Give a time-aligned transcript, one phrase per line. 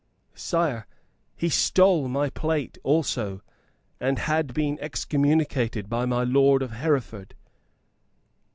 [0.33, 0.87] "Sire,
[1.35, 3.43] he stole my plate also,
[3.99, 7.35] and had been excommunicated by my lord of Hereford."